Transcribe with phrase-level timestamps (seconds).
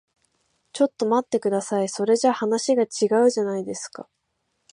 [0.73, 1.87] ちょっと待ってください。
[1.87, 4.09] それじゃ話が違うじゃないですか。